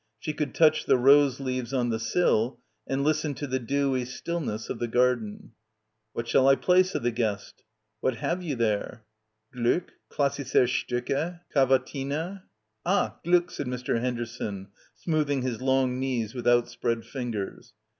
[0.17, 4.39] She could touch the rose leaves on the sill and listen to the dewy still
[4.39, 5.51] ness of the garden.
[6.13, 7.61] "What shall I play?" said the guest.
[7.99, 9.03] "What have you there?"
[9.53, 9.91] c Gluck...
[10.09, 11.41] Klassische Stuckc...
[11.53, 12.41] Cavatina."
[12.83, 13.99] 'Ah, Gluck," said Mr.
[14.01, 17.73] Henderson, smoothing his long knees with outspread fingers.